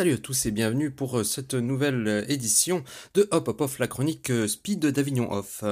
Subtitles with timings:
[0.00, 3.78] Salut à tous et bienvenue pour euh, cette nouvelle euh, édition de Hop Hop Off,
[3.78, 5.62] la chronique euh, Speed d'Avignon Off.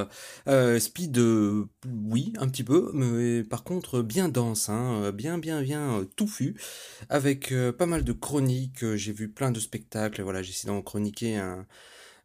[0.79, 6.61] speed, oui, un petit peu, mais par contre bien dense, hein, bien bien bien touffu,
[7.09, 11.37] avec pas mal de chroniques, j'ai vu plein de spectacles, voilà, j'ai essayé d'en chroniquer
[11.37, 11.67] un,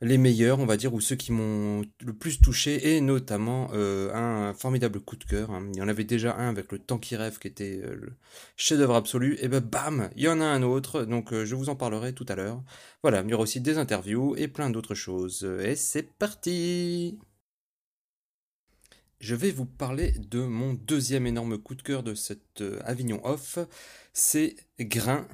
[0.04, 4.13] les meilleurs, on va dire, ou ceux qui m'ont le plus touché, et notamment euh,
[4.13, 5.52] un formidable coup de cœur.
[5.52, 5.70] Hein.
[5.73, 8.13] Il y en avait déjà un avec le temps qui rêve, qui était euh, le
[8.57, 11.70] chef-d'œuvre absolu, et ben bam, il y en a un autre, donc euh, je vous
[11.70, 12.62] en parlerai tout à l'heure.
[13.02, 15.43] Voilà, il y aura aussi des interviews et plein d'autres choses.
[15.63, 17.20] Et c'est parti
[19.20, 23.57] je vais vous parler de mon deuxième énorme coup de cœur de cette Avignon Off,
[24.12, 25.26] c'est Grain,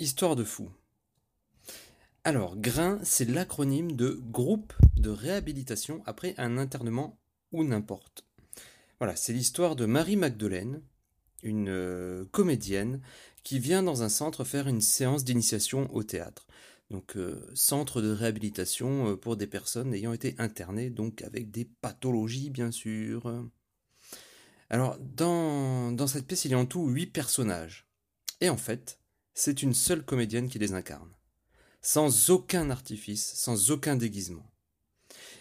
[0.00, 0.70] Histoire de fou.
[2.28, 7.18] Alors, GRIN, c'est l'acronyme de Groupe de réhabilitation après un internement
[7.52, 8.26] ou n'importe.
[9.00, 10.82] Voilà, c'est l'histoire de Marie Magdeleine,
[11.42, 13.00] une euh, comédienne
[13.44, 16.46] qui vient dans un centre faire une séance d'initiation au théâtre.
[16.90, 21.64] Donc, euh, centre de réhabilitation euh, pour des personnes ayant été internées, donc avec des
[21.64, 23.42] pathologies, bien sûr.
[24.68, 27.88] Alors, dans, dans cette pièce, il y a en tout huit personnages.
[28.42, 29.00] Et en fait,
[29.32, 31.08] c'est une seule comédienne qui les incarne
[31.80, 34.50] sans aucun artifice, sans aucun déguisement.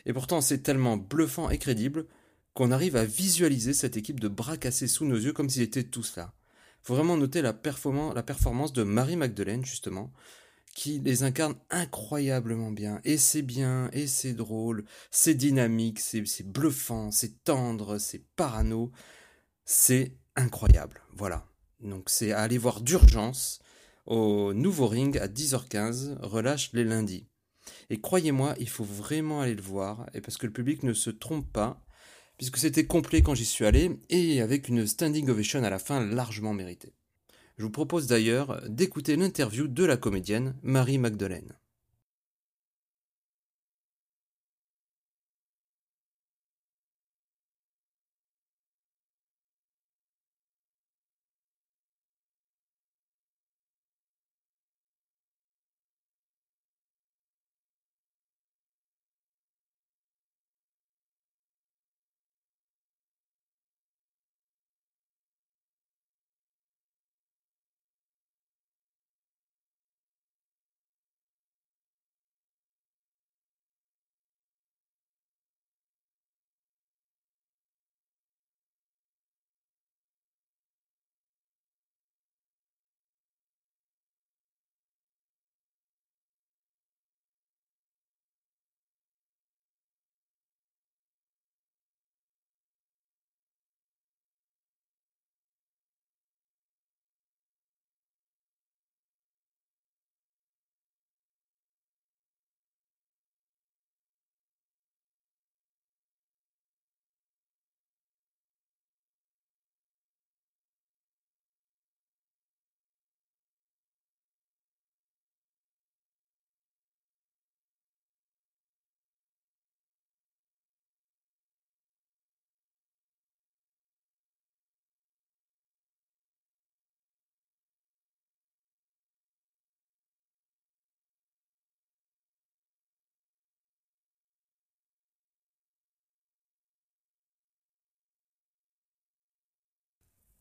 [0.05, 2.07] Et pourtant, c'est tellement bluffant et crédible
[2.53, 5.83] qu'on arrive à visualiser cette équipe de bras cassés sous nos yeux comme s'ils étaient
[5.83, 6.33] tous là.
[6.81, 10.13] Faut vraiment noter la, performance de Marie Magdeleine, justement,
[10.73, 13.01] qui les incarne incroyablement bien.
[13.03, 18.91] Et c'est bien, et c'est drôle, c'est dynamique, c'est bluffant, c'est tendre, c'est parano.
[19.65, 21.01] C'est incroyable.
[21.13, 21.45] Voilà.
[21.81, 23.59] Donc c'est à aller voir d'urgence
[24.07, 27.27] au nouveau ring à 10h15, relâche les lundis.
[27.89, 31.09] Et croyez-moi, il faut vraiment aller le voir, et parce que le public ne se
[31.09, 31.83] trompe pas,
[32.37, 36.05] puisque c'était complet quand j'y suis allé, et avec une standing ovation à la fin
[36.05, 36.93] largement méritée.
[37.57, 41.57] Je vous propose d'ailleurs d'écouter l'interview de la comédienne Marie Magdeleine.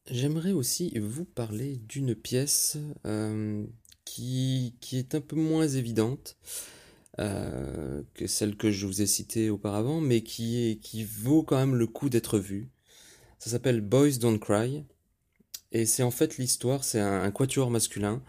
[0.09, 3.65] J'aimerais aussi vous parler d'une pièce euh,
[4.05, 6.37] qui, qui, est un peu moins évidente
[7.19, 11.75] euh, que celle que je vous ai citée auparavant, mais qui, qui vaut quand même
[11.75, 12.69] le coup d'être vue.
[13.41, 14.85] Ça s'appelle Boys Don't Cry,
[15.73, 18.23] et c'est en fait l'histoire, c'est un, quatuor masculin,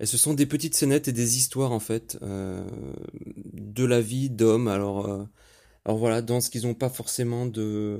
[0.00, 2.68] et ce sont des petites scénettes et des histoires en fait euh,
[3.52, 4.66] de la vie d'hommes.
[4.66, 5.28] Alors
[5.84, 7.98] alors voilà, dans ce qu'ils n'ont pas forcément de,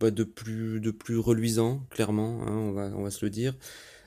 [0.00, 3.54] bah, de, plus, de plus reluisant, clairement, hein, on, va, on va se le dire.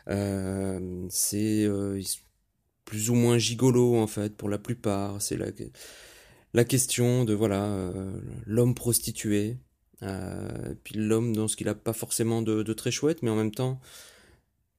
[0.08, 2.02] Euh, c'est euh,
[2.86, 5.22] plus ou moins gigolo en fait pour la plupart.
[5.22, 5.48] C'est la,
[6.54, 9.58] la question de voilà euh, l'homme prostitué,
[10.84, 13.52] puis l'homme dans ce qu'il n'a pas forcément de, de, très chouette, mais en même
[13.52, 13.80] temps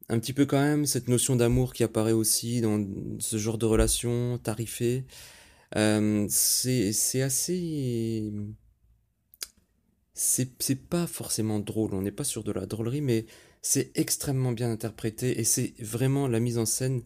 [0.09, 2.85] un petit peu quand même cette notion d'amour qui apparaît aussi dans
[3.21, 5.05] ce genre de relation tarifée.
[5.77, 8.33] Euh, c'est assez.
[10.15, 13.27] C'est pas forcément drôle, on n'est pas sur de la drôlerie, mais
[13.63, 17.03] c'est extrêmement bien interprété et c'est vraiment la mise en scène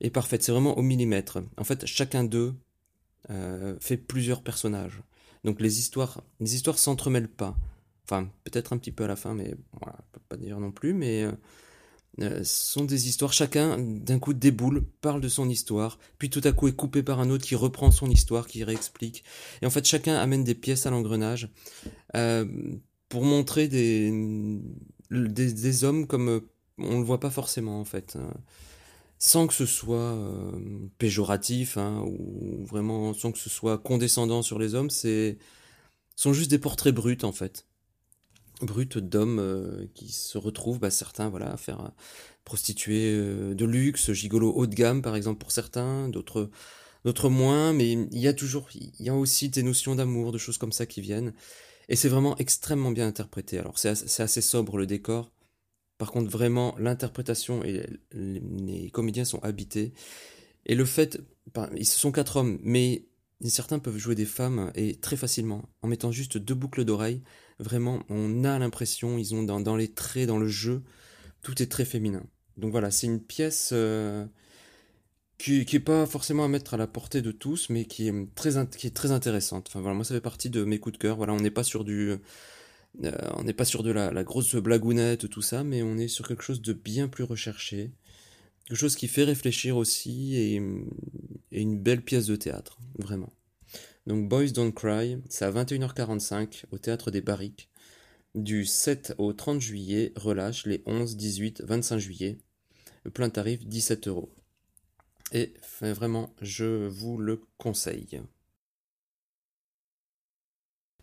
[0.00, 1.38] est parfaite, c'est vraiment au millimètre.
[1.56, 2.54] En fait, chacun d'eux
[3.30, 5.02] euh, fait plusieurs personnages.
[5.44, 7.56] Donc les histoires les histoires s'entremêlent pas.
[8.04, 10.94] Enfin, peut-être un petit peu à la fin, mais voilà, peut pas dire non plus,
[10.94, 11.24] mais.
[11.24, 11.32] Euh,
[12.18, 16.52] euh, sont des histoires, chacun d'un coup déboule, parle de son histoire, puis tout à
[16.52, 19.24] coup est coupé par un autre qui reprend son histoire, qui réexplique.
[19.62, 21.48] Et en fait, chacun amène des pièces à l'engrenage
[22.16, 22.44] euh,
[23.08, 24.12] pour montrer des,
[25.10, 26.40] des, hommes comme euh,
[26.78, 28.16] on le voit pas forcément en fait.
[28.16, 28.34] Hein.
[29.18, 30.18] sans que ce soit
[30.98, 35.38] péjoratif hein, ou vraiment sans que ce soit condescendant sur les hommes, c'est
[36.16, 37.66] sont juste des portraits bruts en fait
[38.62, 41.88] brut d'hommes euh, qui se retrouvent, bah, certains, voilà, à faire euh,
[42.44, 46.50] prostituer euh, de luxe, gigolo haut de gamme, par exemple, pour certains, d'autres,
[47.04, 50.38] d'autres moins, mais il y a toujours, il y a aussi des notions d'amour, de
[50.38, 51.32] choses comme ça qui viennent,
[51.88, 53.58] et c'est vraiment extrêmement bien interprété.
[53.58, 55.32] Alors, c'est assez, assez sobre le décor,
[55.98, 59.92] par contre, vraiment, l'interprétation et les, comédiens sont habités,
[60.66, 61.20] et le fait,
[61.76, 63.06] ils sont quatre hommes, mais
[63.48, 67.22] certains peuvent jouer des femmes et très facilement, en mettant juste deux boucles d'oreilles,
[67.60, 70.82] Vraiment, on a l'impression, ils ont dans, les traits, dans le jeu,
[71.42, 72.22] tout est très féminin.
[72.56, 74.24] Donc voilà, c'est une pièce euh,
[75.36, 78.34] qui, qui est pas forcément à mettre à la portée de tous, mais qui est
[78.34, 79.66] très, intéressante.
[79.68, 81.18] Enfin voilà, moi ça fait partie de mes coups de cœur.
[81.18, 82.12] Voilà, on n'est pas sur du,
[83.04, 86.26] euh, on n'est pas sur de la, grosse blagounette, tout ça, mais on est sur
[86.26, 87.90] quelque chose de bien plus recherché,
[88.64, 90.62] quelque chose qui fait réfléchir aussi et
[91.50, 93.30] une belle pièce de théâtre, vraiment.
[94.06, 97.68] Donc Boys Don't Cry, c'est à 21h45 au Théâtre des Barriques.
[98.34, 102.38] Du 7 au 30 juillet, relâche les 11, 18, 25 juillet.
[103.04, 104.30] Le plein tarif 17 euros.
[105.32, 108.20] Et vraiment, je vous le conseille.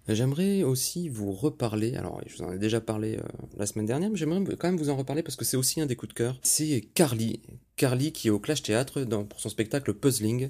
[0.07, 3.23] J'aimerais aussi vous reparler, alors je vous en ai déjà parlé euh,
[3.57, 5.85] la semaine dernière, mais j'aimerais quand même vous en reparler parce que c'est aussi un
[5.85, 6.39] des coups de cœur.
[6.43, 7.41] C'est Carly,
[7.77, 10.50] Carly qui est au Clash Théâtre pour son spectacle Puzzling.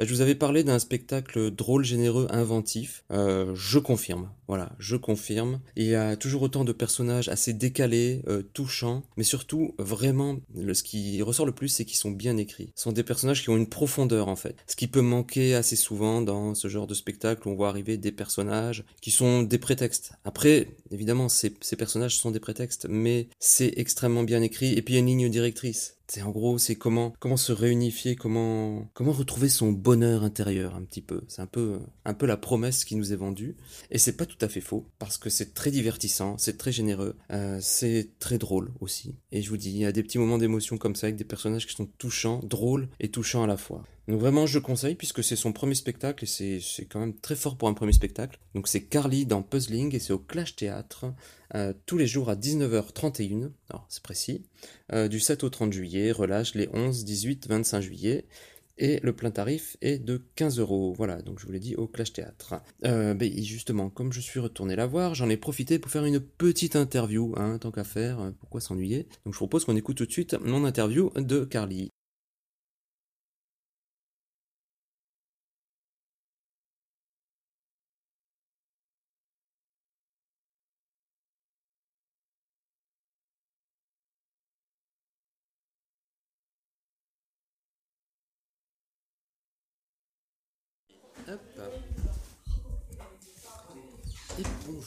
[0.00, 3.04] Euh, je vous avais parlé d'un spectacle drôle, généreux, inventif.
[3.10, 4.30] Euh, je confirme.
[4.48, 5.60] Voilà, je confirme.
[5.76, 10.82] Il y a toujours autant de personnages assez décalés, euh, touchants, mais surtout vraiment, ce
[10.82, 12.72] qui ressort le plus, c'est qu'ils sont bien écrits.
[12.74, 14.56] Ce sont des personnages qui ont une profondeur en fait.
[14.66, 18.12] Ce qui peut manquer assez souvent dans ce genre de spectacle on voit arriver des
[18.12, 20.12] personnages qui sont des prétextes.
[20.24, 24.74] Après, évidemment, ces, ces personnages sont des prétextes, mais c'est extrêmement bien écrit.
[24.74, 25.93] Et puis il y a une ligne directrice.
[26.06, 30.82] C'est en gros, c'est comment comment se réunifier, comment comment retrouver son bonheur intérieur un
[30.82, 31.22] petit peu.
[31.28, 33.56] C'est un peu un peu la promesse qui nous est vendue
[33.90, 37.16] et c'est pas tout à fait faux parce que c'est très divertissant, c'est très généreux,
[37.30, 39.16] euh, c'est très drôle aussi.
[39.32, 41.24] Et je vous dis, il y a des petits moments d'émotion comme ça avec des
[41.24, 43.84] personnages qui sont touchants, drôles et touchants à la fois.
[44.06, 47.56] Donc vraiment, je conseille puisque c'est son premier spectacle et c'est quand même très fort
[47.56, 48.38] pour un premier spectacle.
[48.54, 51.06] Donc c'est Carly dans Puzzling et c'est au Clash Théâtre
[51.54, 54.44] euh, tous les jours à 19h31, alors c'est précis,
[54.92, 58.26] euh, du 7 au 30 juillet, relâche les 11, 18, 25 juillet.
[58.76, 60.92] Et le plein tarif est de 15 euros.
[60.96, 62.56] Voilà, donc je vous l'ai dit au Clash Théâtre.
[62.84, 66.18] Euh, ben, justement, comme je suis retourné la voir, j'en ai profité pour faire une
[66.18, 69.06] petite interview, hein, tant qu'à faire, pourquoi s'ennuyer?
[69.24, 71.90] Donc je propose qu'on écoute tout de suite mon interview de Carly.
[94.36, 94.42] Et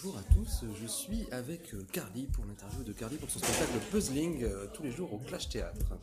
[0.08, 3.78] bonjour à tous, je suis avec euh, Carly pour l'interview de Carly pour son spectacle
[3.92, 5.98] Puzzling euh, tous les jours au Clash Théâtre.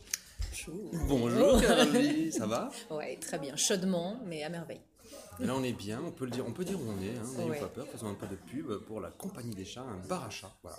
[1.07, 2.69] Bonjour Carly, ça va?
[2.91, 4.81] Ouais, très bien, chaudement, mais à merveille.
[5.39, 7.47] là on est bien, on peut le dire, on peut dire où on est, hein,
[7.47, 10.23] n'ayez pas peur, faisons un peu de pub pour la compagnie des chats, un bar
[10.25, 10.77] à chats, voilà.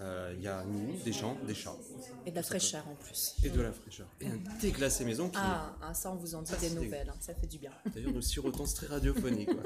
[0.00, 1.76] Euh, il y a nous, des gens, des chats.
[2.24, 3.34] Et de la fraîcheur en plus.
[3.44, 4.06] Et de la fraîcheur.
[4.20, 7.10] Et un thé glacé maison qui Ah, ah ça on vous en dit des nouvelles,
[7.10, 7.72] hein, ça fait du bien.
[7.92, 9.50] D'ailleurs, nous sirotons, très radiophonique.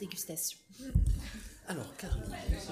[0.00, 0.58] Dégustation.
[1.68, 2.22] Alors, Carly,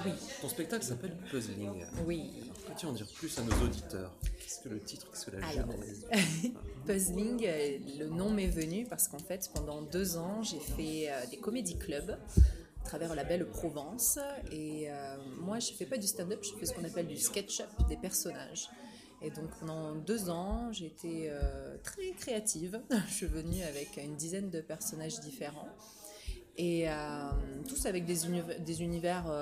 [0.05, 0.11] oui.
[0.41, 1.85] ton spectacle s'appelle Puzzling.
[2.05, 2.51] Oui.
[2.67, 4.13] Peux-tu en dire plus à nos auditeurs?
[4.39, 6.05] Qu'est-ce que le titre Qu'est-ce que la genèse?
[6.85, 11.25] Puzzling, euh, le nom m'est venu parce qu'en fait, pendant deux ans, j'ai fait euh,
[11.29, 14.19] des comédie clubs à travers la belle Provence.
[14.51, 17.17] Et euh, moi, je ne fais pas du stand-up, je fais ce qu'on appelle du
[17.17, 18.69] sketch-up des personnages.
[19.21, 22.81] Et donc pendant deux ans, j'ai été euh, très créative.
[23.07, 25.67] je suis venue avec une dizaine de personnages différents.
[26.61, 26.93] Et euh,
[27.67, 28.25] tous avec des,
[28.83, 29.33] univers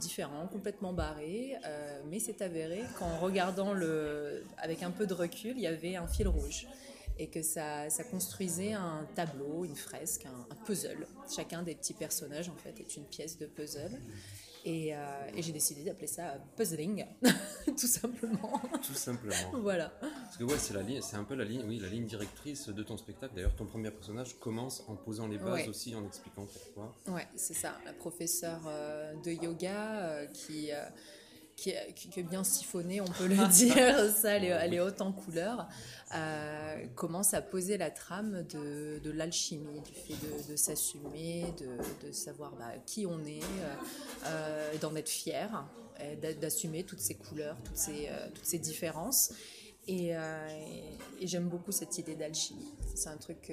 [0.00, 1.54] différents, complètement barrés.
[2.10, 6.06] mais c'est avéré qu'en regardant le, avec un peu de recul, il y avait un
[6.06, 6.66] fil rouge
[7.18, 11.06] et que ça, ça, construisait un tableau, une fresque, un, puzzle.
[11.34, 14.00] Chacun des petits personnages, en fait, est une pièce de puzzle.
[14.64, 14.98] Et, euh,
[15.34, 17.04] et j'ai décidé d'appeler ça puzzling,
[17.66, 18.60] tout simplement.
[18.82, 19.34] Tout simplement.
[19.60, 19.92] voilà.
[20.00, 22.68] Parce que ouais, c'est la ligne, c'est un peu la ligne, oui, la ligne directrice
[22.68, 23.34] de ton spectacle.
[23.34, 26.94] D'ailleurs, ton premier personnage commence en posant les bases aussi, en expliquant pourquoi.
[27.08, 27.76] Ouais, c'est ça.
[27.84, 30.70] La professeure euh, de yoga euh, qui
[31.62, 34.80] qui est, qui est bien siphonnée, on peut le dire, ça, elle est, elle est
[34.80, 35.68] haute en couleur,
[36.14, 42.06] euh, commence à poser la trame de, de l'alchimie, du fait de, de s'assumer, de,
[42.06, 43.44] de, savoir bah, qui on est,
[44.26, 45.64] euh, d'en être fier,
[46.40, 49.32] d'assumer toutes ces couleurs, toutes ces, toutes ces différences.
[49.86, 50.10] Et,
[51.20, 52.72] et j'aime beaucoup cette idée d'alchimie.
[52.96, 53.52] C'est un truc que,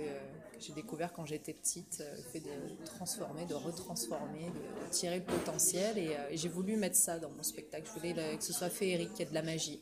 [0.60, 5.98] j'ai découvert quand j'étais petite, le fait de transformer, de retransformer, de, tirer le potentiel.
[5.98, 7.88] Et, et j'ai voulu mettre ça dans mon spectacle.
[7.88, 9.80] Je voulais que ce soit féerique, qu'il y ait de la magie.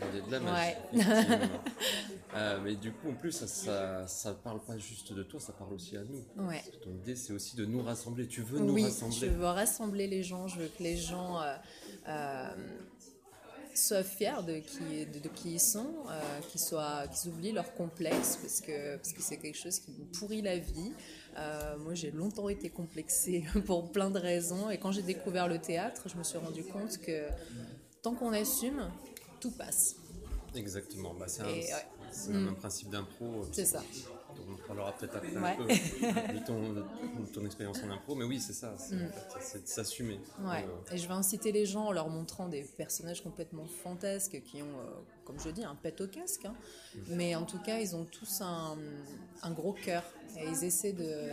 [0.00, 0.74] Il y a de la magie.
[0.92, 1.48] Ouais.
[2.34, 5.74] euh, mais du coup, en plus, ça, ça, parle pas juste de toi, ça parle
[5.74, 6.24] aussi à nous.
[6.46, 6.62] Ouais.
[6.82, 8.26] Ton idée, c'est aussi de nous rassembler.
[8.26, 9.16] Tu veux nous oui, rassembler.
[9.16, 10.48] je veux rassembler les gens.
[10.48, 11.54] Je veux que les gens euh,
[12.08, 12.54] euh,
[13.78, 17.74] soient fiers de qui, de, de qui ils sont, euh, qu'ils soient, qu'ils oublient leurs
[17.74, 20.92] complexes, parce que parce que c'est quelque chose qui nous pourrit la vie.
[21.38, 25.58] Euh, moi, j'ai longtemps été complexée pour plein de raisons, et quand j'ai découvert le
[25.58, 27.28] théâtre, je me suis rendu compte que
[28.02, 28.90] tant qu'on assume,
[29.40, 29.96] tout passe.
[30.54, 31.14] Exactement.
[31.14, 31.66] Bah, c'est un, ouais.
[32.10, 33.46] c'est un principe d'impro.
[33.52, 33.82] C'est ça.
[34.46, 35.56] Dont On parlera peut-être après Ouais.
[36.08, 38.74] un peu de ton, de ton expérience en impro, mais oui, c'est ça.
[38.78, 39.06] C'est Mm.
[39.06, 40.20] en fait, c'est de s'assumer.
[40.40, 40.64] Ouais.
[40.64, 44.62] Euh, Et je vais inciter les gens en leur montrant des personnages complètement fantasques qui
[44.62, 44.90] ont, euh,
[45.24, 46.44] comme je dis, un pet au casque.
[46.44, 46.54] hein.
[47.08, 48.76] Mais en tout cas, ils ont tous un,
[49.42, 50.02] un gros cœur.
[50.38, 51.30] Et ils essaient de,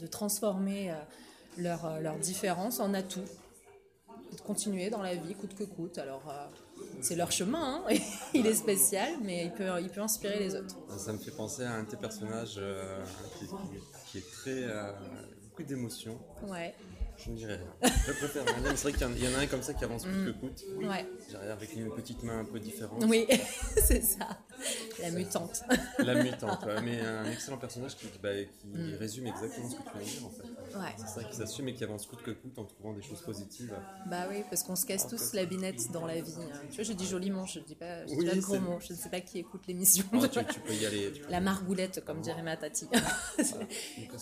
[0.00, 0.94] de, transformer euh,
[1.58, 3.20] leurs euh, leurs différences en atouts.
[4.36, 5.98] De continuer dans la vie coûte que coûte.
[5.98, 6.46] Alors, euh,
[7.00, 7.82] c'est leur chemin.
[7.88, 7.94] hein.
[8.34, 10.76] il est spécial, mais il peut, il peut inspirer les autres.
[10.98, 13.04] Ça me fait penser à un de tes personnages euh,
[13.38, 13.52] qui, qui-
[14.10, 14.62] qui est très.
[14.64, 14.92] euh,
[15.50, 16.18] beaucoup d'émotions.
[16.48, 16.74] Ouais.
[17.16, 17.90] Je ne dirais rien.
[18.06, 20.04] Je préfère rien dire, c'est vrai qu'il y en a- un comme ça qui avance
[20.04, 20.62] plus que coûte.
[20.76, 21.06] Ouais.
[21.28, 23.02] Dirais avec une petite main un peu différente.
[23.08, 23.26] Oui,
[23.84, 24.28] c'est ça.
[25.00, 25.62] La mutante.
[25.98, 28.30] La mutante, ouais, mais un excellent personnage qui, bah,
[28.60, 30.78] qui résume exactement ce que tu viens de dire en fait.
[30.78, 30.94] Ouais.
[30.96, 33.74] C'est ça qui s'assume et qui avance coûte que coûte en trouvant des choses positives.
[34.06, 36.32] Bah oui, parce qu'on se casse tous la binette dans la vie.
[36.38, 36.60] hein.
[36.70, 38.78] Tu vois, je dis joliment, je dis pas, je dis Oui, pas de gros mots.
[38.80, 40.04] Je ne sais pas qui écoute l'émission.
[40.12, 41.10] Oh, tu, tu peux y aller.
[41.10, 42.86] peux- La margoulette, comme dirait ma tati.
[42.90, 43.66] Voilà.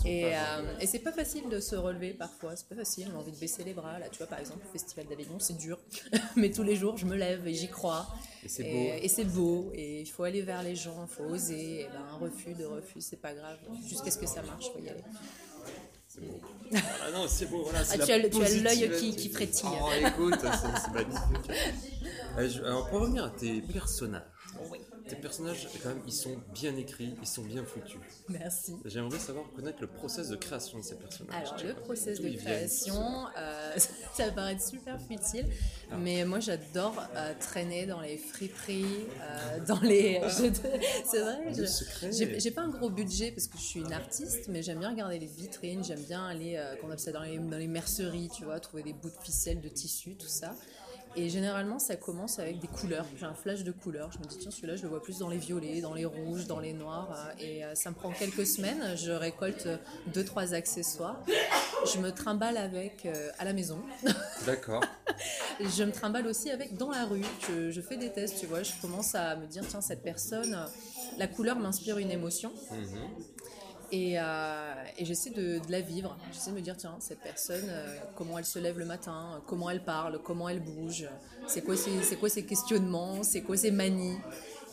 [0.04, 0.38] Et, euh,
[0.80, 3.36] et c'est pas facile de se relever parfois, c'est pas facile, on a envie de
[3.36, 3.98] baisser les bras.
[3.98, 5.78] Là, tu vois, par exemple, le Festival d'Avignon, c'est dur.
[6.36, 8.08] Mais tous les jours, je me lève et j'y crois.
[8.44, 8.68] Et c'est beau.
[9.02, 11.80] et c'est beau, et il faut aller vers les gens, il faut oser.
[11.82, 13.58] Et ben, un refus de refus, c'est pas grave.
[13.86, 15.04] Jusqu'à ce que ça marche, faut y aller.
[16.08, 16.40] C'est beau.
[16.74, 17.62] Ah non, c'est beau.
[17.64, 19.68] Voilà, Ah, la tu as le- tu as l'œil qui- qui frétille.
[19.82, 21.50] Oh, écoute, c'est magnifique.
[22.38, 24.22] Euh, Alors, pour revenir à tes personnages,
[24.70, 24.78] Oui.
[25.08, 28.00] tes personnages, quand même, ils sont bien écrits, ils sont bien foutus.
[28.28, 28.76] Merci.
[28.84, 31.48] J'aimerais savoir connaître le process de création de ces personnages.
[31.52, 33.76] Alors, le process de création, euh,
[34.14, 35.46] ça va paraître super futile,
[35.90, 35.96] Ah.
[35.98, 38.84] mais moi j'adore euh, traîner dans les friperies,
[39.20, 40.20] euh, dans les.
[41.04, 44.62] C'est vrai, je- j'ai pas un gros budget parce que je suis une artiste, mais
[44.62, 47.66] j'aime bien regarder les vitrines, j'aime bien aller, qu'on appelle ça dans les, dans les
[47.66, 50.54] merceries, tu vois, trouver des bouts de ficelle, de tissu, tout ça.
[51.14, 53.04] Et généralement, ça commence avec des couleurs.
[53.18, 54.10] J'ai un flash de couleurs.
[54.12, 56.46] Je me dis, tiens, celui-là, je le vois plus dans les violets, dans les rouges,
[56.46, 57.10] dans les noirs.
[57.12, 58.96] euh, Et euh, ça me prend quelques semaines.
[58.96, 59.76] Je récolte euh,
[60.06, 61.22] deux, trois accessoires.
[61.92, 63.06] Je me trimballe avec
[63.38, 63.78] à la maison.
[64.46, 64.82] D'accord.
[65.60, 67.24] Je me trimballe aussi avec dans la rue.
[67.48, 68.62] Je, je fais des tests, tu vois.
[68.62, 70.56] Je commence à me dire, tiens, cette personne,
[71.18, 72.52] la couleur m'inspire une émotion.
[72.70, 73.08] Mhm.
[73.92, 76.16] Et, euh, et j'essaie de, de la vivre.
[76.32, 79.68] J'essaie de me dire, tiens, cette personne, euh, comment elle se lève le matin, comment
[79.68, 81.06] elle parle, comment elle bouge,
[81.46, 84.16] c'est quoi ses, c'est quoi ses questionnements, c'est quoi ses manies.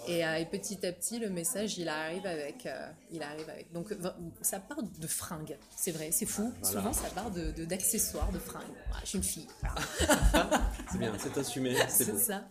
[0.07, 2.65] Et, euh, et petit à petit, le message, il arrive avec.
[3.11, 3.71] il arrive avec.
[3.73, 3.93] Donc,
[4.41, 5.57] ça part de fringues.
[5.75, 6.53] C'est vrai, c'est fou.
[6.61, 6.79] Voilà.
[6.79, 8.63] Souvent, ça part de, de- d'accessoires, de, fringues.
[8.88, 9.47] Voilà, je suis une fille.
[10.91, 12.41] C'est bien, c'est assumé, c'est ça.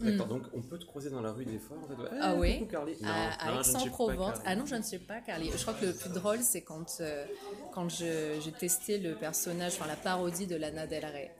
[0.00, 1.94] D'accord, donc on peut te croiser dans la rue des fois en fait.
[2.02, 2.96] ouais, Ah Eh, oui coucou, Carly.
[3.00, 4.28] Non, à, à Aix-en-Provence.
[4.34, 4.42] Carly.
[4.46, 5.50] Ah non, je ne suis pas Carly.
[5.50, 7.24] Je crois que le plus drôle, c'est quand, euh,
[7.72, 11.30] quand j'ai testé le personnage, enfin la parodie de Lana Del Rey.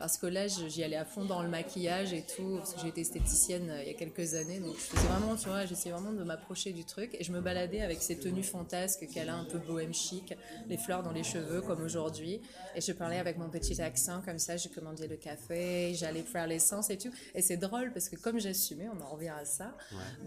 [0.00, 2.88] Parce que là, j'y allais à fond dans le maquillage et tout, parce que j'ai
[2.88, 4.58] été esthéticienne euh, il y a quelques années.
[4.58, 7.14] Donc, je faisais vraiment, tu vois, j'essayais vraiment de m'approcher du truc.
[7.20, 10.32] Et je me baladais avec ces tenues fantasques qu'elle a un peu bohème chic,
[10.70, 12.40] les fleurs dans les cheveux, comme aujourd'hui.
[12.74, 16.46] Et je parlais avec mon petit accent, comme ça, je commandais le café, j'allais faire
[16.46, 17.10] l'essence et tout.
[17.34, 19.76] Et c'est drôle, parce que comme j'assumais, on en revient à ça,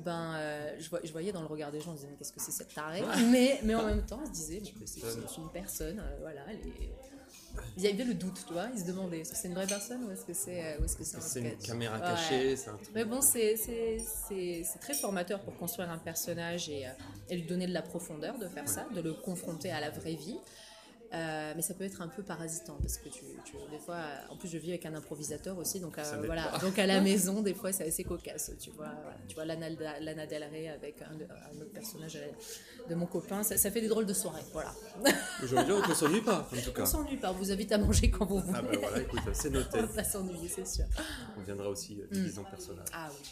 [0.05, 2.51] ben, euh, je, voyais dans le regard des gens, on disait, mais qu'est-ce que c'est
[2.51, 3.01] cette tarée?
[3.31, 5.01] Mais, mais en même temps, on se disait, c'est
[5.37, 7.12] une personne, euh, voilà, elle est-
[7.77, 9.67] Il y avait le doute, tu vois, ils se demandaient, est-ce que c'est une vraie
[9.67, 12.01] personne ou est-ce que c'est euh, ou est-ce que c'est un C'est une caméra Ouais.
[12.01, 12.89] cachée, c'est un truc.
[12.95, 16.91] Mais bon, c'est- c'est c'est- c'est très formateur pour construire un personnage et, euh,
[17.29, 20.15] et lui donner de la profondeur de faire ça, de le confronter à la vraie
[20.15, 20.37] vie.
[21.13, 23.99] Euh, mais ça peut être un peu parasitant parce que tu, tu- des fois,
[24.31, 26.57] en plus je vis avec un improvisateur aussi, donc euh, voilà, pas.
[26.57, 29.17] donc à la maison des fois c'est assez cocasse, tu vois, voilà.
[29.27, 31.13] tu vois Lana, Lana Del Rey avec un,
[31.61, 34.73] autre personnage euh, de mon copain, ça, ça fait des drôles de soirées, voilà.
[35.41, 36.85] Je veux dire qu'on s'ennuie pas, en tout On cas.
[36.87, 38.57] s'ennuie pas, on vous invite à manger quand vous voulez.
[38.57, 39.81] Ah ben voilà, écoute, c'est On noté.
[39.81, 40.85] va pas s'ennuyer, c'est sûr.
[41.37, 42.87] On viendra aussi diviser en personnages.
[42.91, 43.29] Ah oui.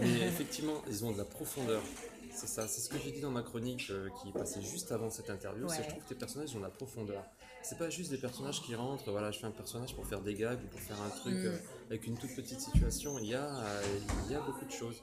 [0.00, 1.80] Mais effectivement, ils ont de la profondeur.
[2.32, 5.10] C'est ça, c'est ce que j'ai dit dans ma chronique euh, qui passait juste avant
[5.10, 5.68] cette interview.
[5.68, 5.84] C'est Ouais.
[5.84, 7.24] je trouve que tes personnages ont de la profondeur.
[7.62, 10.34] C'est pas juste des personnages qui rentrent, voilà, je fais un personnage pour faire des
[10.34, 11.46] gags ou pour faire un truc Mm.
[11.46, 11.58] euh,
[11.88, 13.18] avec une toute petite situation.
[13.18, 13.82] Il y, a, euh,
[14.26, 15.02] il y a beaucoup de choses.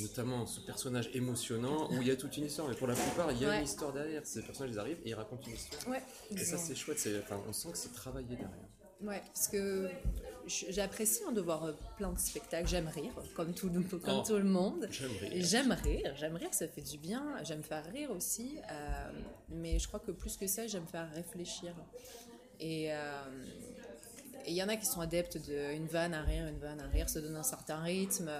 [0.00, 3.32] Notamment ce personnage émotionnant où il y a toute une histoire, mais pour la plupart,
[3.32, 3.58] il y a Ouais.
[3.58, 4.26] une histoire derrière.
[4.26, 5.88] Ces personnages, ils arrivent et ils racontent une histoire.
[5.88, 7.06] Ouais, Et ça, c'est chouette.
[7.22, 8.50] Enfin, on sent que c'est travaillé derrière.
[9.02, 9.90] Ouais, parce que
[10.46, 12.66] j'apprécie hein, de voir euh, plein de spectacles.
[12.68, 14.24] J'aime rire, comme tout, le- comme Oh.
[14.26, 14.88] tout le monde.
[14.90, 15.36] J'aimerais.
[15.36, 17.36] Et J'aime rire, j'aime rire, ça fait du bien.
[17.44, 19.10] J'aime faire rire aussi, euh,
[19.50, 21.74] mais je crois que plus que ça, j'aime faire réfléchir.
[22.58, 23.22] Et euh,
[24.46, 27.10] il y en a qui sont adeptes d'une vanne à rire, une vanne à rire,
[27.10, 28.30] se donne un certain rythme.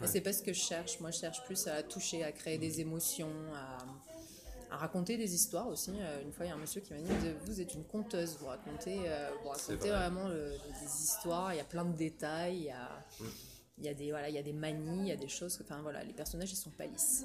[0.00, 0.12] Mais Ouais.
[0.12, 0.98] c'est pas ce que je cherche.
[0.98, 3.78] Moi, je cherche plus à toucher, à créer des émotions, à,
[4.70, 5.90] à raconter des histoires aussi.
[5.98, 7.12] Euh, Une fois, il y a un monsieur qui m'a dit
[7.44, 9.88] Vous êtes une conteuse, vous racontez, euh, vous racontez vrai.
[9.90, 13.04] vraiment le- des histoires, il y a plein de détails, il y a.
[13.20, 13.24] Mm.
[13.82, 15.56] Il y, a des, voilà, il y a des manies, il y a des choses.
[15.56, 17.24] que- Enfin voilà, les personnages ils sont pas lisses.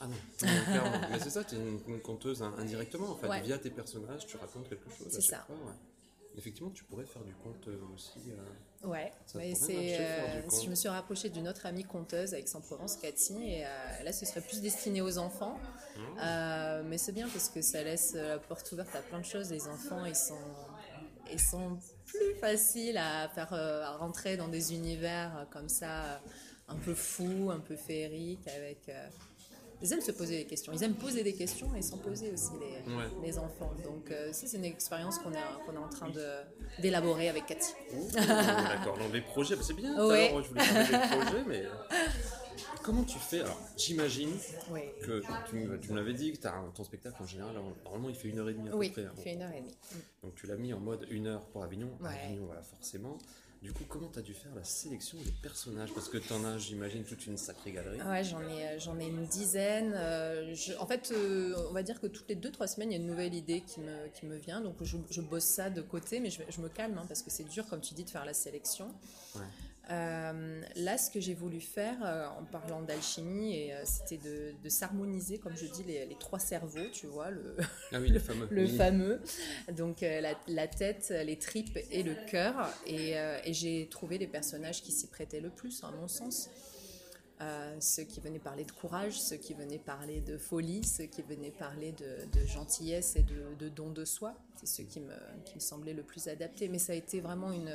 [0.00, 1.08] Ah non, non, clairement.
[1.10, 3.26] Mais c'est ça, tu es une, une conteuse hein, indirectement en fait.
[3.26, 3.40] Ouais.
[3.42, 5.08] Via tes personnages, tu racontes quelque chose.
[5.10, 5.44] C'est ça.
[5.48, 5.72] fois, ouais.
[6.36, 8.18] Effectivement, tu pourrais faire du conte euh, aussi.
[8.30, 9.98] euh, Ouais, mais c'est.
[10.00, 13.68] euh, je me suis rapprochée d'une autre amie conteuse à Aix-en-Provence, Cathy, et euh,
[14.04, 15.58] là ce serait plus destiné aux enfants.
[15.96, 16.82] Mmh.
[16.88, 19.50] Mais c'est bien parce que ça laisse la porte ouverte à plein de choses.
[19.50, 20.38] Les enfants, ils sont,
[21.32, 26.20] ils sont plus faciles à faire à rentrer dans des univers comme ça,
[26.68, 28.90] un peu fous, un peu féeriques, avec.
[29.82, 30.72] Ils aiment se poser des questions.
[30.72, 33.04] Ils aiment poser des questions et s'en poser aussi, les, Ouais.
[33.22, 33.72] les enfants.
[33.84, 36.10] Donc, euh, ça, c'est une expérience qu'on est, qu'on est en train
[36.80, 37.72] d'élaborer avec Cathy.
[38.14, 40.06] D'accord, non, les projets, bah, c'est bien.
[40.06, 40.30] Ouais.
[40.32, 41.64] moi, je voulais parler des projets, mais.
[41.66, 41.70] euh,
[42.82, 43.40] Comment tu fais?
[43.40, 44.30] Alors, j'imagine
[44.70, 47.52] Oui, que tu, me- tu me l'avais dit que un- ton spectacle en général,
[47.84, 49.10] normalement, il fait une heure et demie à oui peu près.
[49.10, 49.12] hein.
[49.16, 49.76] il fait une heure et demie.
[50.22, 51.90] Donc, tu l'as mis en mode une heure pour Avignon.
[52.00, 52.10] Ouais.
[52.24, 53.18] Avignon, voilà, forcément.
[53.62, 55.92] Du coup, comment tu as dû faire la sélection des personnages?
[55.92, 58.00] Parce que tu en as, j'imagine, toute une sacrée galerie.
[58.02, 59.92] Ouais, j'en ai, euh, j'en ai une dizaine.
[59.96, 62.96] Euh, je- en fait, euh, on va dire que toutes les deux, trois semaines, il
[62.96, 64.60] y a une nouvelle idée qui me, qui me vient.
[64.60, 67.30] Donc, je, je bosse ça de côté, mais je, je me calme hein, parce que
[67.30, 68.86] c'est dur, comme tu dis, de faire la sélection.
[69.34, 69.40] Ouais.
[69.90, 74.68] Euh, là, ce que j'ai voulu faire euh, en parlant d'alchimie, euh, c'était de, de
[74.68, 77.56] s'harmoniser, comme je dis, les, les trois cerveaux, tu vois, le,
[77.92, 78.48] Ah oui, le fameux.
[78.50, 78.76] le Oui.
[78.76, 79.20] fameux.
[79.76, 82.68] Donc la, la tête, les tripes et le cœur.
[82.86, 86.50] Et, et j'ai trouvé les personnages qui s'y prêtaient le plus, à mon sens.
[87.80, 91.50] Ceux qui venaient parler de courage, ceux qui venaient parler de folie, ceux qui venaient
[91.52, 94.34] parler de, de gentillesse et de, de don de soi.
[94.56, 96.68] C'est ceux qui me, qui me semblaient le plus adaptés.
[96.68, 97.70] Mais ça a été vraiment une...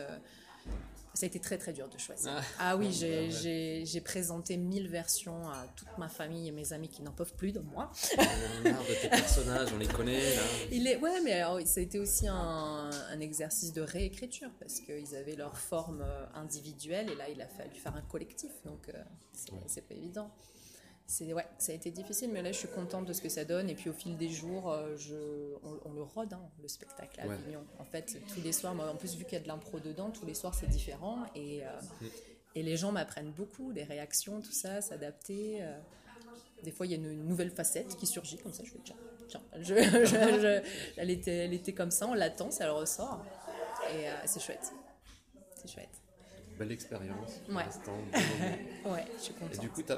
[1.13, 2.31] Ça a été très très dur de choisir.
[2.33, 2.41] Ah.
[2.59, 7.11] Ah, oui, j'ai présenté mille versions à toute ma famille et mes amis qui n'en
[7.11, 7.91] peuvent plus de moi.
[8.17, 10.41] On a marre de tes personnages, on les connaît là.
[10.71, 14.79] Il est, ouais, mais alors, ça a été aussi un, un exercice de réécriture parce
[14.79, 18.87] qu'ils avaient leur forme euh, individuelle et là, il a fallu faire un collectif, donc
[18.89, 18.93] euh,
[19.33, 19.59] c'est Ouais.
[19.67, 20.31] c'est pas évident.
[21.11, 23.43] C'est ouais, ça a été difficile, mais là, je suis contente de ce que ça
[23.43, 23.69] donne.
[23.69, 25.13] Et puis, au fil des jours, euh, je,
[25.61, 27.33] on, on le rôde, hein, le spectacle à Ouais.
[27.35, 27.65] Avignon.
[27.79, 30.09] En fait, tous les soirs, moi, en plus, vu qu'il y a de l'impro dedans,
[30.09, 31.17] tous les soirs, c'est différent.
[31.35, 31.69] Et, euh,
[31.99, 32.05] Mm.
[32.55, 35.57] et les gens m'apprennent beaucoup, les réactions, tout ça, s'adapter.
[35.61, 35.77] euh.
[36.63, 38.79] Des fois, il y a une, une nouvelle facette qui surgit, comme ça, je fais
[38.85, 38.95] tiens,
[39.27, 39.41] tiens.
[39.57, 40.61] Je, je- je-
[40.95, 43.25] elle, était, elle était comme ça, on l'attend, ça le ressort.
[43.93, 44.71] Et euh, c'est chouette.
[45.55, 45.89] C'est chouette.
[46.61, 47.39] Belle expérience.
[47.47, 47.63] pour Ouais.
[47.63, 47.97] l'instant.
[48.85, 49.97] Ouais, je suis Et du coup, t'as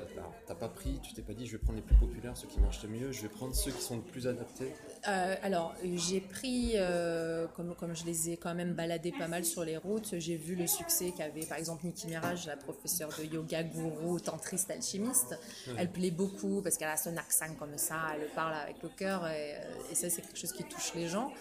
[0.55, 2.83] pas pris, tu t'es pas dit, je vais prendre les plus populaires, ceux qui marchent
[2.83, 4.71] le mieux, je vais prendre ceux qui sont le plus adaptés.
[5.07, 9.43] Euh, alors, j'ai pris, euh, comme, comme je les ai quand même baladés pas mal
[9.43, 13.25] sur les routes, j'ai vu le succès qu'avait par exemple Niki Mirage, la professeure de
[13.25, 15.37] yoga, gourou, tantriste, alchimiste.
[15.77, 19.27] Elle plaît beaucoup parce qu'elle a son accent comme ça, elle parle avec le cœur
[19.27, 21.31] et, euh, et ça, c'est quelque chose qui touche les gens.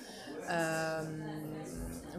[0.51, 1.03] Euh,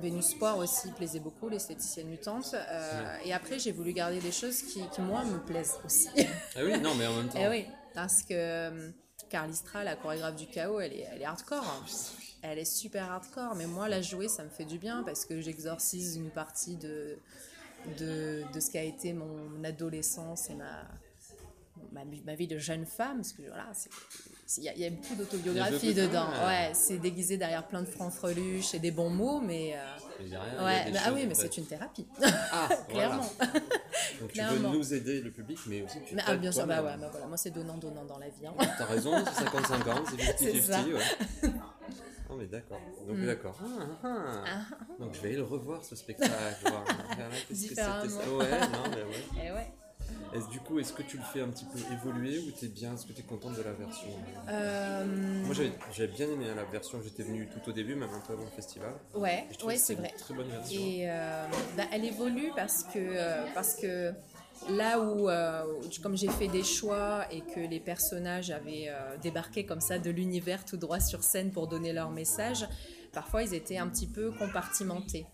[0.02, 2.56] Vénus Sport aussi plaisait beaucoup, l'esthéticienne mutante.
[2.56, 6.08] Euh, Et après, j'ai voulu garder des choses qui, qui, moi, me plaisent aussi.
[6.56, 7.40] Ah oui, non, mais en même temps.
[7.42, 8.94] Eh oui, parce que
[9.30, 11.84] Carlistra, la chorégraphe du chaos, elle est, elle est hardcore.
[12.42, 15.40] Elle est super hardcore, mais moi, la jouer, ça me fait du bien parce que
[15.42, 17.18] j'exorcise une partie de,
[17.98, 20.84] de, de ce qu'a été mon adolescence et ma,
[21.94, 23.18] ma, ma vie de jeune femme.
[23.18, 23.72] Parce que voilà,
[24.58, 26.28] il y, a- il y a beaucoup d'autobiographie dedans.
[26.42, 26.46] ouais.
[26.46, 29.76] Ouais, c'est déguisé derrière plein de francs-freluches et des bons mots, mais.
[29.76, 29.80] euh,
[30.20, 32.08] rien, ouais, mais- ah oui, mais c'est une thérapie.
[32.52, 33.30] Ah, Clairement.
[33.38, 33.54] Voilà.
[33.54, 34.72] Donc tu Clairement.
[34.72, 37.10] veux nous aider, le public, mais aussi tu Mais, ah, bien sûr, bah ouais, bah
[37.12, 38.46] voilà, moi c'est donnant-donnant dans la vie.
[38.48, 38.54] hein.
[38.78, 40.04] T'as raison, c'est 50-50,
[40.38, 40.80] c'est C'est ça.
[40.82, 41.50] 50-50, ouais.
[42.30, 42.80] Non mais d'accord.
[43.08, 43.60] Donc d'accord.
[43.62, 44.76] Ah, ah, ah.
[45.00, 46.34] Donc je vais aller le revoir ce spectacle.
[46.66, 46.84] voir.
[47.48, 49.46] Que ça Ouais, non mais ouais.
[49.48, 49.72] Et ouais.
[50.34, 52.96] Est-ce, du coup, est-ce que tu le fais un petit peu évoluer ou t'es bien,
[52.96, 54.08] est-ce que tu es contente de la version?
[54.50, 55.06] Euh,
[55.46, 55.54] Moi
[55.92, 58.44] j'avais, bien aimé hein, la version, j'étais venue tout au début, même un peu avant
[58.44, 58.94] le festival.
[59.14, 60.14] Ouais, ouais, c'est une vrai.
[60.18, 60.82] Très bonne version.
[60.82, 61.46] Et euh,
[61.78, 64.12] bah, elle évolue parce que, euh, parce que
[64.70, 65.66] là où, euh,
[66.02, 70.10] comme j'ai fait des choix et que les personnages avaient euh, débarqué comme ça de
[70.10, 72.68] l'univers tout droit sur scène pour donner leur message,
[73.12, 75.26] parfois ils étaient un petit peu compartimentés.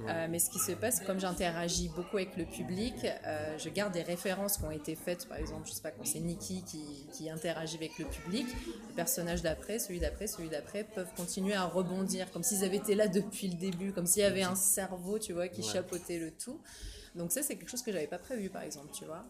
[0.00, 2.94] Euh, mais ce qui se passe, comme j'interagis beaucoup avec le public,
[3.26, 6.04] euh, je garde des références qui ont été faites, par exemple, je sais pas, quand
[6.04, 8.46] c'est Nikki qui, qui interagit avec le public,
[8.88, 12.94] le personnage d'après, celui d'après, celui d'après peuvent continuer à rebondir, comme s'ils avaient été
[12.94, 15.66] là depuis le début, comme s'il y avait un cerveau, tu vois, qui Ouais.
[15.72, 16.58] chapeautait le tout.
[17.14, 19.24] Donc ça, c'est quelque chose que j'avais pas prévu, par exemple, tu vois.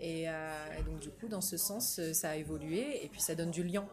[0.00, 3.36] Et, euh, et donc du coup, dans ce sens, ça a évolué et puis ça
[3.36, 3.86] donne du lien.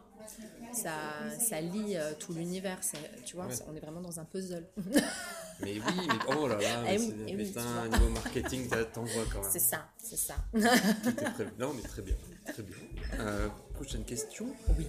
[0.72, 0.92] Ça,
[1.38, 2.80] ça lie tout l'univers,
[3.24, 3.54] tu vois, Ouais.
[3.68, 4.66] on est vraiment dans un puzzle.
[5.60, 7.98] Mais oui, mais oh là là, mais Eh oui, c'est- eh oui, putain, tu vois.
[7.98, 9.50] niveau marketing, t'envoies quand même.
[9.50, 10.34] C'est ça, c'est ça.
[10.52, 11.50] Tout est prévu.
[11.58, 12.14] Non, mais très bien.
[12.52, 12.76] Très bien.
[13.20, 14.46] Euh, prochaine question.
[14.78, 14.86] Oui.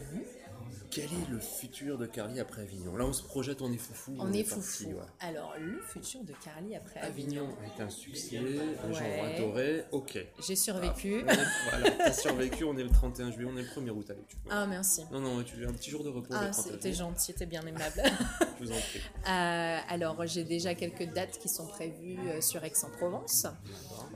[0.98, 2.96] Quel est le futur de Carly après Avignon?
[2.96, 4.16] Là, on se projette, on est foufou.
[4.20, 4.90] On est parti, foufou.
[4.96, 5.04] ouais.
[5.20, 7.44] Alors, le futur de Carly après Avignon?
[7.44, 9.22] Avignon a été un succès, Ouais.
[9.22, 9.84] ont adoré.
[9.92, 10.18] Ok.
[10.46, 11.24] J'ai survécu.
[11.24, 11.38] On est-
[11.70, 14.38] voilà, t'as survécu, on est le 31 juillet, on est le 1er août avec tu
[14.44, 14.54] vois.
[14.56, 15.04] Ah, merci.
[15.12, 16.94] Non, non, tu as un petit jour de repos Ah, le 31 c'était juillet.
[16.94, 18.02] gentil, t'es bien aimable.
[18.60, 19.02] Je vous en prie.
[19.28, 23.46] Euh, alors, j'ai déjà quelques dates qui sont prévues euh, sur Aix-en-Provence,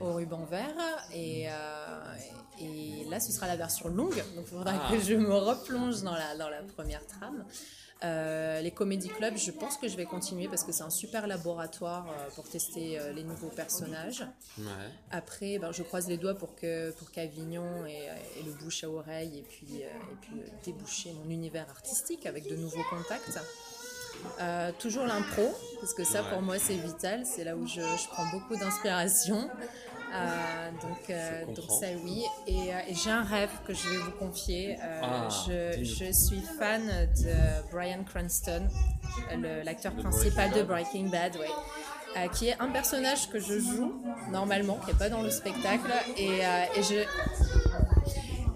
[0.02, 0.74] au ruban vert.
[1.14, 1.52] Et, euh,
[2.60, 4.16] et là, ce sera la version longue.
[4.36, 4.90] Donc, il faudra Ah.
[4.92, 7.44] que je me replonge dans la, dans la première trame.
[8.04, 11.28] Euh, les comédie clubs, je pense que je vais continuer parce que c'est un super
[11.28, 14.26] laboratoire euh, pour tester euh, les nouveaux personnages.
[14.58, 14.64] Ouais.
[15.12, 18.90] Après, ben, je croise les doigts pour que pour qu'Avignon ait, ait le bouche à
[18.90, 20.32] oreille et puis, et puis
[20.64, 23.38] déboucher mon univers artistique avec de nouveaux contacts.
[24.80, 26.30] Toujours l'impro, parce que ça Ouais.
[26.30, 29.48] pour moi c'est vital, c'est là où je, je prends beaucoup d'inspiration.
[30.12, 32.24] Euh, donc, euh, donc ça oui.
[32.46, 34.76] Et, euh, et j'ai un rêve que je vais vous confier.
[35.02, 38.68] Ah, je, suis fan de Brian Cranston,
[39.64, 42.28] l'acteur principal Breaking de Breaking Bad, ouais.
[42.34, 46.40] Qui est un personnage que je joue normalement, qui n'est pas dans le spectacle, et,
[46.76, 47.04] et je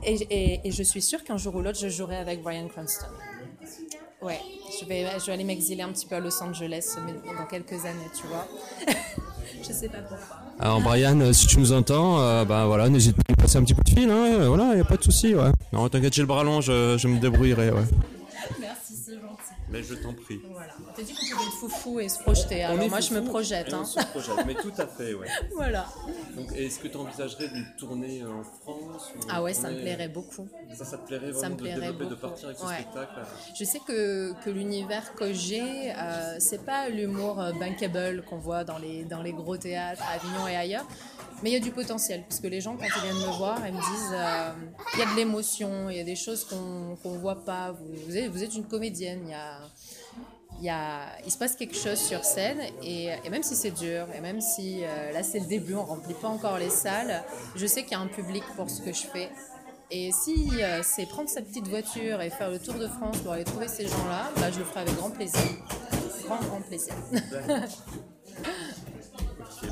[0.02, 3.06] et, et- et je suis sûre qu'un jour ou l'autre, je jouerai avec Brian Cranston.
[4.22, 4.40] Ouais,
[4.80, 7.84] je vais, je vais aller m'exiler un petit peu à Los Angeles mais dans quelques
[7.84, 8.46] années, tu vois.
[9.62, 10.36] je sais pas pourquoi.
[10.58, 13.58] Alors Brian, euh, si tu nous entends, euh, bah voilà, n'hésite pas à nous passer
[13.58, 15.50] un petit coup de fil, hein, euh, voilà, y a pas de souci, ouais.
[15.72, 17.84] Non, t'inquiète, j'ai le bras long, je, je me débrouillerai, ouais.
[19.68, 20.40] Mais je t'en prie.
[20.52, 20.72] Voilà.
[20.88, 22.62] On t'a dit qu'on pouvait être foufou et se projeter.
[22.62, 23.68] Alors moi, je me projette.
[23.68, 23.80] et Hein.
[23.82, 25.26] On se projette, mais tout à fait, ouais.
[25.54, 25.86] Voilà.
[26.36, 30.08] Donc, est-ce que tu envisagerais de tourner en France ou Ah ouais, ça me plairait
[30.08, 30.46] beaucoup.
[30.72, 32.16] Ça, ça te plairait Ça vraiment me de plairait de beaucoup.
[32.16, 32.74] partir avec ce Ouais.
[32.74, 33.20] spectacle
[33.58, 38.62] Je sais que, que l'univers que j'ai, euh, c'est pas l'humour euh, bankable qu'on voit
[38.62, 40.86] dans les, dans les gros théâtres à Avignon et ailleurs,
[41.42, 42.24] mais il y a du potentiel.
[42.28, 44.52] Parce que les gens, quand ils viennent me voir, ils me disent euh,
[44.94, 47.72] il y a de l'émotion, il y a des choses qu'on qu'on voit pas.
[47.72, 49.58] Vous, êtes, une comédienne, il y a.
[50.62, 54.22] Y a, il se passe quelque chose sur scène et, même si c'est dur et
[54.22, 57.22] même si euh, là c'est le début, on remplit pas encore les salles,
[57.56, 59.28] je sais qu'il y a un public pour ce que je fais
[59.90, 63.32] et si euh, c'est prendre sa petite voiture et faire le tour de France pour
[63.32, 65.40] aller trouver ces gens-là, bah, je le ferai avec grand plaisir.
[66.24, 66.94] Grand, grand plaisir.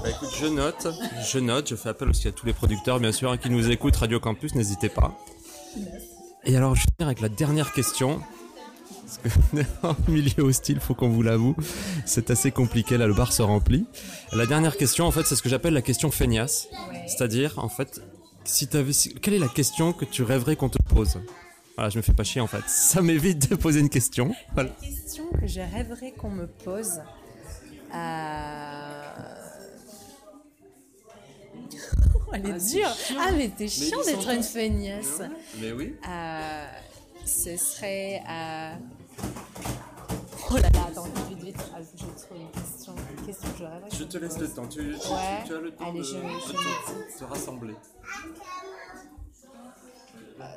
[0.05, 0.87] Bah écoute, je note,
[1.33, 3.71] je note, je fais appel aussi à tous les producteurs, bien sûr, hein, qui nous
[3.71, 5.19] écoutent, Radio Campus, n'hésitez pas.
[6.45, 8.21] Et alors, je vais finir avec la dernière question.
[9.23, 11.57] Parce que en milieu hostile, faut qu'on vous l'avoue,
[12.05, 13.87] c'est assez compliqué, là, le bar se remplit.
[14.35, 16.69] La dernière question, en fait, c'est ce que j'appelle la question feignasse.
[17.07, 18.03] C'est-à-dire, en fait,
[18.45, 21.19] si t'avais, quelle est la question que tu rêverais qu'on te pose?
[21.77, 22.63] Voilà, je me fais pas chier, en fait.
[22.67, 24.35] Ça m'évite de poser une question.
[24.53, 24.69] Voilà.
[24.83, 27.01] Question que je rêverais qu'on me pose.
[27.95, 29.04] Euh...
[32.33, 32.97] Elle est Ah, dure.
[33.19, 35.21] Ah, mais t'es chiant d'être une feignasse.
[35.61, 35.95] Mais oui.
[36.09, 36.67] Euh,
[37.25, 38.23] ce serait.
[38.29, 38.75] euh,
[40.51, 41.57] Oh là là, attends, vite, vite, vite.
[41.75, 42.95] Ah, je vais trouver une question.
[43.19, 44.43] Une question que je te laisse pose.
[44.43, 45.43] le temps, tu, tu- Ouais.
[45.47, 47.75] tu as le temps Allez, de, je- je te- rassembler.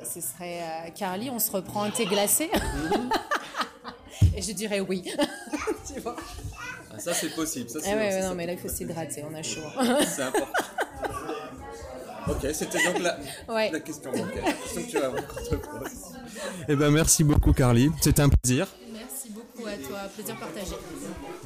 [0.04, 2.50] Ce serait euh, Carly, on se reprend un thé glacé
[4.36, 5.02] Et je dirais oui.
[5.94, 6.16] tu vois
[6.92, 7.70] Ah, ça c'est possible.
[7.70, 9.62] Ça, Eh ouais, non, mais là, il faut s'hydrater, on a chaud.
[10.06, 10.52] C'est important.
[12.30, 13.18] Ok, c'était donc la,
[13.54, 13.70] Ouais.
[13.70, 14.10] la question.
[14.12, 15.12] que tu vas.
[16.68, 18.66] Eh ben merci beaucoup Carly, c'était un plaisir.
[18.92, 20.74] Merci beaucoup à toi, plaisir partagé.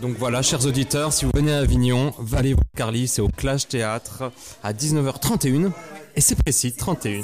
[0.00, 3.68] Donc voilà, chers auditeurs, si vous venez à Avignon, allez voir Carly, c'est au Clash
[3.68, 5.70] Théâtre à 19h31.
[6.16, 7.22] Et c'est précis, 31.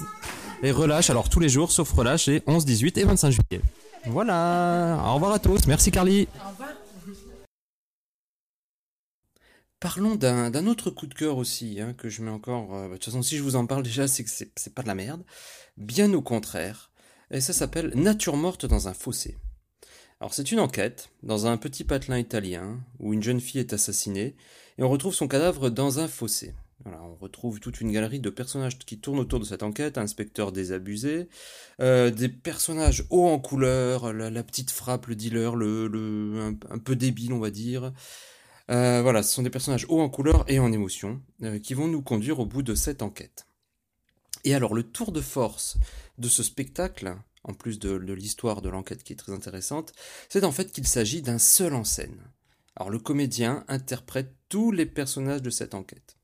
[0.63, 3.61] Et relâche, alors tous les jours, sauf relâche, les 11, 18 et 25 juillet.
[4.07, 4.99] Voilà.
[5.07, 5.67] Au revoir à tous.
[5.67, 6.27] Merci Carly.
[6.45, 6.68] Au revoir.
[9.81, 12.75] Parlons d'un autre coup de cœur aussi, hein, que je mets encore.
[12.75, 14.83] Euh, bah, de toute façon, si je vous en parle déjà, c'est que c'est pas
[14.83, 15.23] de la merde.
[15.77, 16.91] Bien au contraire.
[17.31, 19.37] Et ça s'appelle Nature morte dans un fossé.
[20.21, 24.35] Alors c'est une enquête dans un petit patelin italien où une jeune fille est assassinée
[24.77, 26.55] et on retrouve son cadavre dans un fossé.
[26.85, 30.51] Voilà, on retrouve toute une galerie de personnages qui tournent autour de cette enquête, inspecteur
[30.51, 31.29] désabusé,
[31.81, 37.33] euh, des personnages hauts en couleur, la, petite frappe, le dealer, le, un, peu débile
[37.33, 37.93] on va dire.
[38.71, 41.89] Euh, voilà, ce sont des personnages hauts en couleur et en émotion euh, qui vont
[41.89, 43.47] nous conduire au bout de cette enquête.
[44.45, 45.79] Et alors le tour de force
[46.19, 49.93] de ce spectacle, en plus de, l'histoire de l'enquête qui est très intéressante,
[50.29, 52.21] c'est en fait qu'il s'agit d'un seul en scène.
[52.77, 56.17] Alors le comédien interprète tous les personnages de cette enquête.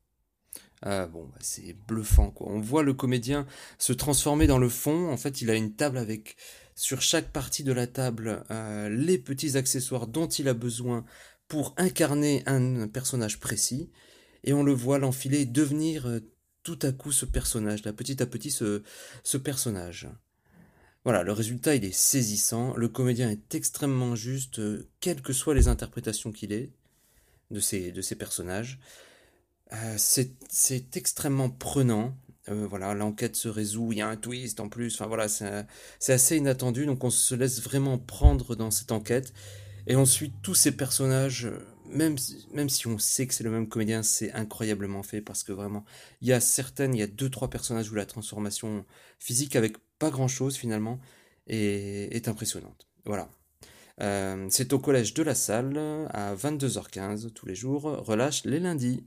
[0.85, 2.47] Euh, bon, bah, c'est bluffant quoi.
[2.49, 3.47] On voit le comédien
[3.79, 5.09] se transformer dans le fond.
[5.09, 6.37] En fait, il a une table avec
[6.75, 8.43] sur chaque partie de la table
[8.89, 11.05] les petits accessoires dont il a besoin
[11.47, 13.91] pour incarner un personnage précis.
[14.43, 16.19] Et on le voit l'enfiler devenir euh,
[16.63, 18.83] tout à coup ce personnage, là, petit à petit ce,
[19.23, 20.07] ce personnage.
[21.03, 22.75] Voilà, le résultat, il est saisissant.
[22.75, 26.71] Le comédien est extrêmement juste, euh, quelles que soient les interprétations qu'il ait
[27.51, 28.79] de ces, de personnages.
[29.73, 32.17] Euh, c'est extrêmement prenant.
[32.47, 34.93] Voilà, l'enquête se résout, il y a un twist en plus.
[34.93, 39.33] Enfin voilà, c'est assez inattendu, donc on se laisse vraiment prendre dans cette enquête.
[39.87, 41.49] Et ensuite, tous ces personnages,
[41.85, 42.15] même,
[42.53, 45.85] même si on sait que c'est le même comédien, c'est incroyablement fait parce que vraiment,
[46.21, 48.85] il y a certaines, il y a deux, trois personnages où la transformation
[49.19, 50.99] physique avec pas grand chose finalement
[51.47, 52.87] est impressionnante.
[53.05, 53.29] Voilà.
[54.01, 55.77] Euh, c'est au collège de la salle
[56.09, 59.03] à 22h15 tous les jours, relâche les lundis.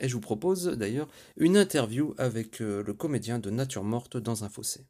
[0.00, 4.42] Et je vous propose d'ailleurs une interview avec euh, le comédien de Nature Morte dans
[4.42, 4.86] un fossé.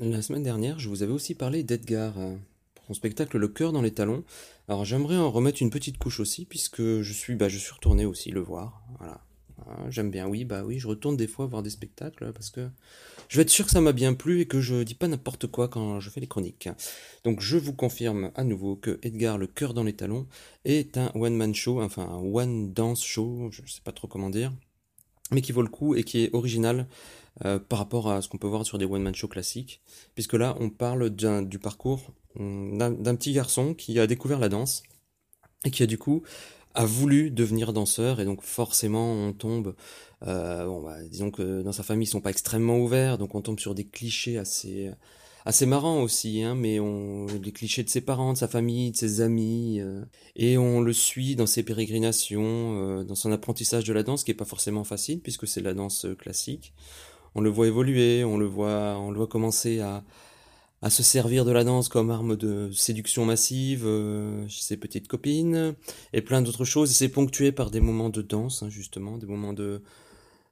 [0.00, 2.36] La semaine dernière, je vous avais aussi parlé d'Edgar euh,
[2.74, 4.24] pour son spectacle Le cœur dans les talons.
[4.68, 8.04] Alors j'aimerais en remettre une petite couche aussi, puisque je suis, bah, je suis retourné
[8.04, 8.82] aussi le voir.
[8.98, 9.22] Voilà.
[9.66, 12.68] Ah, j'aime bien, oui, bah oui, je retourne des fois voir des spectacles parce que
[13.28, 15.46] je vais être sûr que ça m'a bien plu et que je dis pas n'importe
[15.46, 16.68] quoi quand je fais les chroniques.
[17.24, 20.26] Donc je vous confirme à nouveau que Edgar Le cœur dans les talons
[20.66, 24.52] est un one-man show, enfin un one-dance show, je sais pas trop comment dire,
[25.30, 26.86] mais qui vaut le coup et qui est original
[27.44, 29.82] euh, par rapport à ce qu'on peut voir sur des one-man shows classiques,
[30.14, 34.82] puisque là on parle du parcours d'un petit garçon qui a découvert la danse
[35.64, 36.22] et qui a du coup
[36.74, 38.20] a voulu devenir danseur.
[38.20, 39.74] Et donc forcément on tombe
[40.26, 43.18] euh, bon bah, disons que dans sa famille ils sont pas extrêmement ouverts.
[43.18, 44.90] Donc on tombe sur des clichés assez
[45.44, 48.96] assez marrant aussi, hein, mais on les clichés de ses parents, de sa famille, de
[48.96, 50.02] ses amis, euh,
[50.36, 54.34] et on le suit dans ses pérégrinations, dans son apprentissage de la danse, qui est
[54.34, 56.72] pas forcément facile puisque c'est la danse classique
[57.36, 60.02] on le voit évoluer, on le voit, on le commencer à,
[60.88, 65.74] se servir de la danse comme arme de séduction massive euh, chez ses petites copines
[66.12, 66.92] et plein d'autres choses.
[66.92, 69.82] C'est ponctué par des moments de danse, hein, justement, des moments de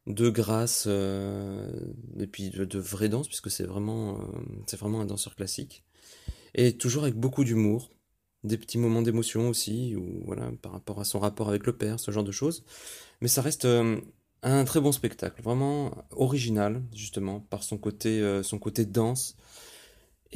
[0.07, 1.71] de grâce euh,
[2.19, 5.83] et puis de, vraie danse puisque c'est vraiment euh, vraiment un danseur classique
[6.55, 7.91] et toujours avec beaucoup d'humour
[8.43, 11.99] des petits moments d'émotion aussi ou voilà par rapport à son rapport avec le père
[11.99, 12.67] ce genre de choses
[13.23, 13.67] mais ça reste
[14.53, 19.37] un très bon spectacle, vraiment original justement par son côté, euh, son côté dense.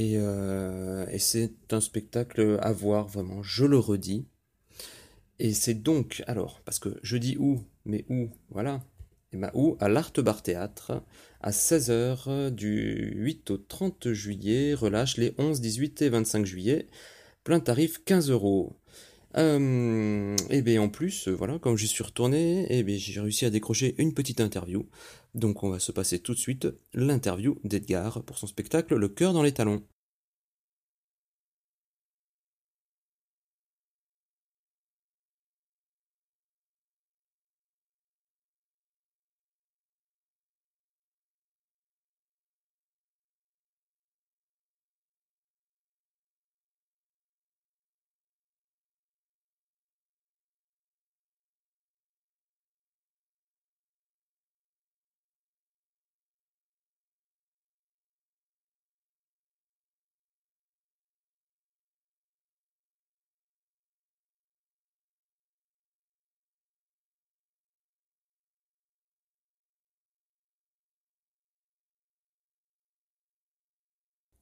[0.00, 4.26] Euh, et, c'est un spectacle à voir vraiment, je le redis.
[5.38, 8.80] Et c'est donc, alors, parce que je dis où, mais où, voilà,
[9.32, 9.76] et ben où?
[9.80, 11.02] À l'Art Bar Théâtre,
[11.40, 16.88] à 16h du 8 au 30 juillet, relâche les 11, 18 et 25 juillet,
[17.44, 18.77] plein tarif 15 euros.
[19.36, 23.44] Euh, et bien en plus, euh, voilà, comme j'y suis retourné, et bien j'ai réussi
[23.44, 24.88] à décrocher une petite interview.
[25.34, 29.32] Donc on va se passer tout de suite l'interview d'Edgar pour son spectacle Le cœur
[29.32, 29.82] dans les talons.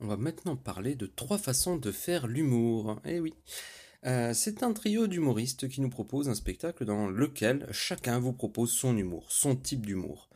[0.06, 3.00] On va maintenant parler de trois façons de faire l'humour.
[3.04, 3.34] Eh oui.
[4.04, 8.70] Euh, c'est un trio d'humoristes qui nous propose un spectacle dans lequel chacun vous propose
[8.70, 10.30] son humour, son type d'humour.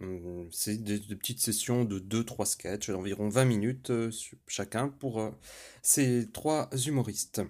[0.00, 4.10] Hum, c'est des, petites sessions de 2-3 sketchs d'environ 20 minutes euh,
[4.46, 5.30] chacun pour euh,
[5.80, 7.40] ces trois humoristes.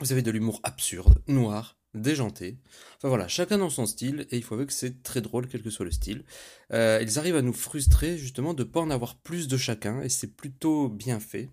[0.00, 2.58] Vous avez de l'humour absurde, noir, déjanté.
[2.96, 5.62] Enfin voilà, chacun dans son style, et il faut avouer que c'est très drôle, quel
[5.62, 6.24] que soit le style.
[6.72, 10.00] Euh, ils arrivent à nous frustrer justement de ne pas en avoir plus de chacun,
[10.02, 11.50] et c'est plutôt bien fait.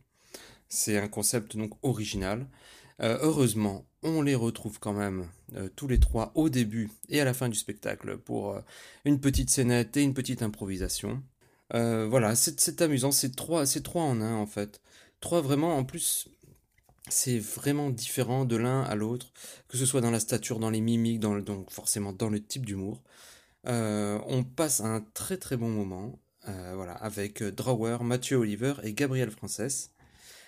[0.70, 2.48] C'est un concept donc original.
[3.02, 7.26] Euh, heureusement, on les retrouve quand même euh, tous les trois au début et à
[7.26, 8.60] la fin du spectacle pour
[9.06, 11.24] une petite scénette et une petite improvisation.
[11.72, 14.82] voilà, c'est amusant, c'est trois, trois en un en fait.
[15.20, 16.30] Trois vraiment en plus
[17.10, 19.34] c'est vraiment différent de l'un à l'autre,
[19.68, 23.02] que ce soit dans la stature, dans les mimiques, donc forcément dans le type d'humour.
[23.68, 28.74] Euh, on passe un très très bon moment, euh, voilà, avec euh, Drawer, Mathieu Oliver
[28.84, 29.92] et Gabriel Frances.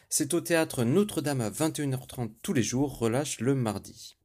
[0.09, 4.17] C'est au théâtre Notre-Dame à 21h30 tous les jours, relâche le mardi.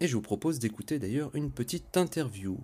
[0.00, 2.58] Et je vous propose d'écouter d'ailleurs une petite interview.